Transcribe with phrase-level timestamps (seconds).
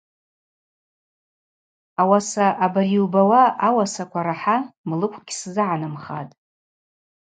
[2.01, 4.57] Ауаса абари йубауа ауасаква рахӏа
[4.89, 6.33] млыкв гьсзыгӏанымхатӏ.